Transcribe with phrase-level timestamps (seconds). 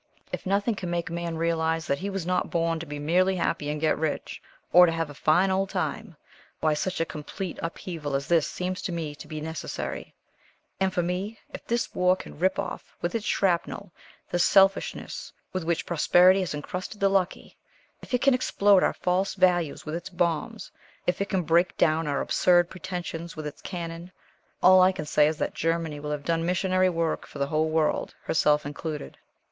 [0.33, 3.69] If nothing can make man realize that he was not born to be merely happy
[3.69, 4.41] and get rich,
[4.73, 6.15] or to have a fine old time,
[6.59, 10.15] why, such a complete upheaval as this seems to me to be necessary,
[10.79, 13.91] and for me if this war can rip off, with its shrapnel,
[14.27, 17.55] the selfishness with which prosperity has encrusted the lucky:
[18.01, 20.71] if it can explode our false values with its bombs:
[21.05, 24.11] if it can break down our absurd pretensions with its cannon,
[24.63, 27.69] all I can say is that Germany will have done missionary work for the whole
[27.69, 29.19] world herself included."